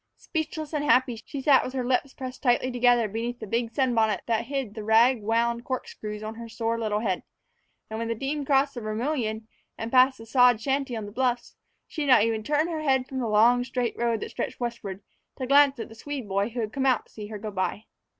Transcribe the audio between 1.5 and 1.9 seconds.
with her